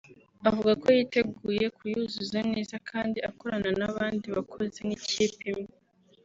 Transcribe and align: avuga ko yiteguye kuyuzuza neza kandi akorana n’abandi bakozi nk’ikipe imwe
avuga 0.49 0.71
ko 0.81 0.87
yiteguye 0.95 1.65
kuyuzuza 1.77 2.39
neza 2.51 2.75
kandi 2.89 3.17
akorana 3.29 3.69
n’abandi 3.79 4.25
bakozi 4.35 4.79
nk’ikipe 4.85 5.41
imwe 5.51 5.71